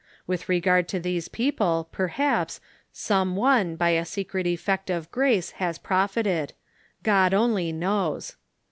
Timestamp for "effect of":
4.47-5.11